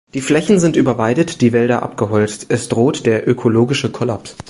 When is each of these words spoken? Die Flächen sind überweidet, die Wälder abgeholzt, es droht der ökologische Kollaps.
Die 0.15 0.21
Flächen 0.21 0.59
sind 0.59 0.77
überweidet, 0.77 1.41
die 1.41 1.53
Wälder 1.53 1.83
abgeholzt, 1.83 2.47
es 2.49 2.69
droht 2.69 3.05
der 3.05 3.27
ökologische 3.27 3.91
Kollaps. 3.91 4.35